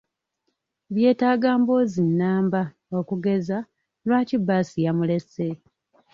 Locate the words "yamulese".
4.85-5.47